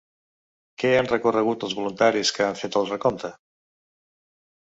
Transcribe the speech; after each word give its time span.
Què 0.83 0.93
han 1.01 1.09
recorregut 1.11 1.65
els 1.67 1.75
voluntaris 1.79 2.31
que 2.37 2.45
han 2.47 2.57
fet 2.63 2.79
el 2.81 2.89
recompte? 2.93 3.31